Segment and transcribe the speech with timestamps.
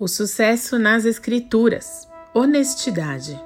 [0.00, 2.06] O sucesso nas escrituras.
[2.32, 3.36] Honestidade.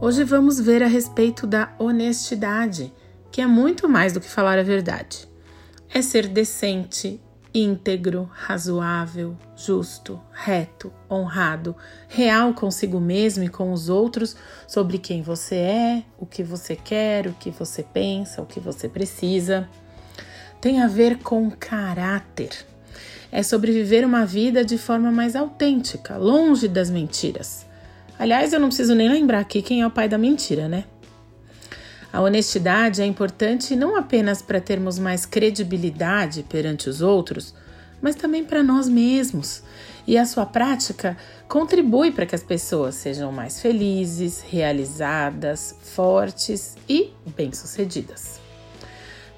[0.00, 2.92] Hoje vamos ver a respeito da honestidade,
[3.32, 5.28] que é muito mais do que falar a verdade.
[5.92, 7.20] É ser decente,
[7.54, 11.76] íntegro, razoável, justo, reto, honrado,
[12.08, 14.36] real consigo mesmo e com os outros
[14.66, 18.88] sobre quem você é, o que você quer, o que você pensa, o que você
[18.88, 19.68] precisa.
[20.60, 22.50] Tem a ver com caráter.
[23.30, 27.66] É sobre viver uma vida de forma mais autêntica, longe das mentiras.
[28.18, 30.84] Aliás, eu não preciso nem lembrar aqui quem é o pai da mentira, né?
[32.14, 37.52] A honestidade é importante não apenas para termos mais credibilidade perante os outros,
[38.00, 39.64] mas também para nós mesmos.
[40.06, 41.16] E a sua prática
[41.48, 48.38] contribui para que as pessoas sejam mais felizes, realizadas, fortes e bem-sucedidas.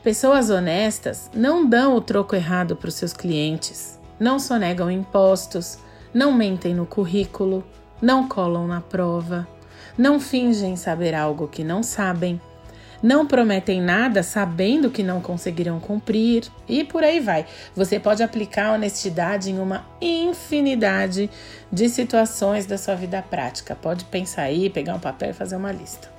[0.03, 5.79] Pessoas honestas não dão o troco errado para os seus clientes, não sonegam impostos,
[6.13, 7.65] não mentem no currículo,
[8.03, 9.49] não colam na prova,
[9.97, 12.39] não fingem saber algo que não sabem
[13.03, 17.47] não prometem nada sabendo que não conseguirão cumprir e por aí vai.
[17.75, 21.31] Você pode aplicar a honestidade em uma infinidade
[21.71, 23.75] de situações da sua vida prática.
[23.75, 26.11] Pode pensar aí, pegar um papel e fazer uma lista.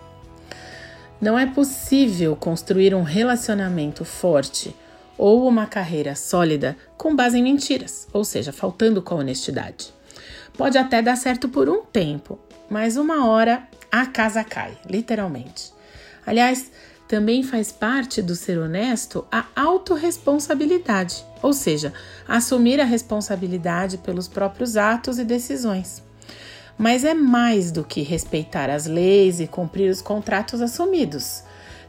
[1.20, 4.76] Não é possível construir um relacionamento forte
[5.18, 9.92] ou uma carreira sólida com base em mentiras, ou seja, faltando com a honestidade.
[10.56, 15.77] Pode até dar certo por um tempo, mas uma hora a casa cai, literalmente.
[16.28, 16.70] Aliás,
[17.08, 21.94] também faz parte do ser honesto a autorresponsabilidade, ou seja,
[22.28, 26.04] assumir a responsabilidade pelos próprios atos e decisões.
[26.78, 31.44] Mas é mais do que respeitar as leis e cumprir os contratos assumidos.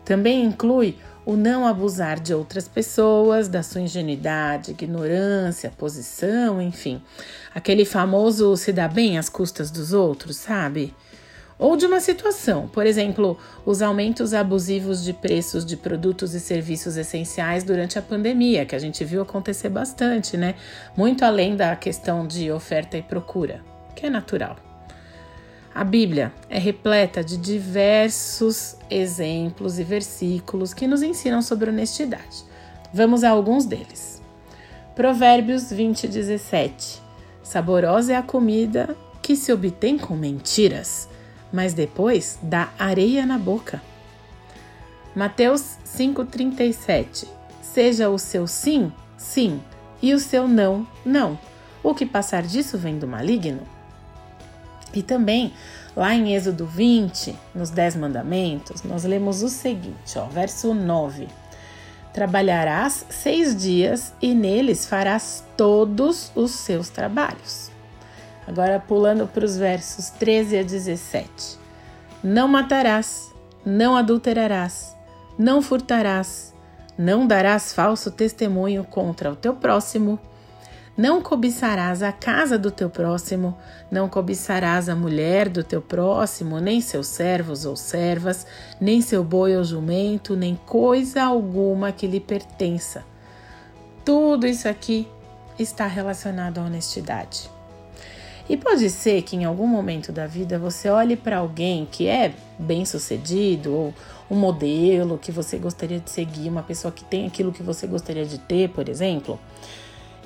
[0.05, 7.03] Também inclui o não abusar de outras pessoas, da sua ingenuidade, ignorância, posição, enfim.
[7.53, 10.95] Aquele famoso se dá bem às custas dos outros, sabe?
[11.59, 13.37] Ou de uma situação, por exemplo,
[13.67, 18.79] os aumentos abusivos de preços de produtos e serviços essenciais durante a pandemia, que a
[18.79, 20.55] gente viu acontecer bastante, né?
[20.97, 23.61] Muito além da questão de oferta e procura,
[23.97, 24.57] que é natural.
[25.75, 32.45] A Bíblia é repleta de diversos exemplos e versículos que nos ensinam sobre honestidade.
[32.93, 34.23] Vamos a alguns deles.
[34.95, 37.03] Provérbios 20, 17.
[37.43, 41.09] Saborosa é a comida que se obtém com mentiras
[41.53, 43.81] mas depois dá areia na boca.
[45.15, 47.27] Mateus 5,37
[47.63, 49.61] Seja o seu sim, sim,
[50.01, 51.39] e o seu não, não.
[51.83, 53.63] O que passar disso vem do maligno.
[54.93, 55.53] E também,
[55.95, 61.29] lá em Êxodo 20, nos Dez Mandamentos, nós lemos o seguinte, ó, verso 9.
[62.13, 67.71] Trabalharás seis dias e neles farás todos os seus trabalhos.
[68.49, 71.59] Agora pulando para os versos 13 a 17.
[72.25, 73.31] Não matarás,
[73.63, 74.97] não adulterarás,
[75.39, 76.55] não furtarás,
[76.97, 80.19] não darás falso testemunho contra o teu próximo,
[80.97, 83.55] não cobiçarás a casa do teu próximo,
[83.91, 88.47] não cobiçarás a mulher do teu próximo, nem seus servos ou servas,
[88.81, 93.05] nem seu boi ou jumento, nem coisa alguma que lhe pertença.
[94.07, 95.07] Tudo isso aqui
[95.59, 97.58] está relacionado à honestidade.
[98.49, 102.33] E pode ser que em algum momento da vida você olhe para alguém que é
[102.59, 103.95] bem sucedido ou
[104.31, 108.25] um modelo que você gostaria de seguir, uma pessoa que tem aquilo que você gostaria
[108.25, 109.39] de ter, por exemplo,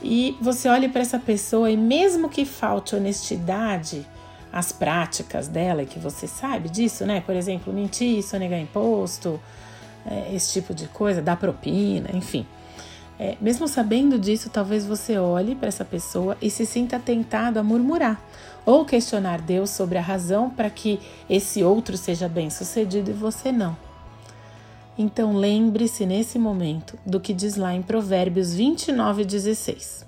[0.03, 4.07] e você olhe para essa pessoa e mesmo que falte honestidade
[4.53, 7.23] às práticas dela, que você sabe disso, né?
[7.25, 9.41] Por exemplo, mentir, sonegar imposto,
[10.05, 12.45] é, esse tipo de coisa, dar propina, enfim.
[13.19, 17.63] É, mesmo sabendo disso, talvez você olhe para essa pessoa e se sinta tentado a
[17.63, 18.21] murmurar
[18.65, 23.53] ou questionar Deus sobre a razão para que esse outro seja bem sucedido e você
[23.53, 23.77] não.
[24.97, 30.07] Então lembre-se nesse momento do que diz lá em Provérbios 29, 16.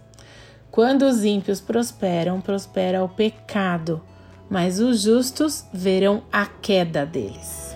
[0.71, 4.03] Quando os ímpios prosperam, prospera o pecado,
[4.51, 7.75] mas os justos verão a queda deles.